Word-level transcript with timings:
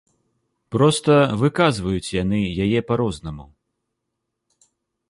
Проста 0.75 1.13
выказваюць 1.41 2.13
яны 2.23 2.41
яе 2.67 2.79
па-рознаму. 2.89 3.45